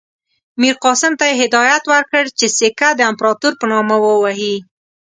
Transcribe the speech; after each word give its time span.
میرقاسم 0.61 1.13
ته 1.19 1.25
یې 1.29 1.39
هدایت 1.43 1.83
ورکړ 1.91 2.23
چې 2.39 2.45
سکه 2.59 2.89
د 2.95 3.01
امپراطور 3.11 3.53
په 3.59 3.65
نامه 3.71 3.95
ووهي. 4.01 4.55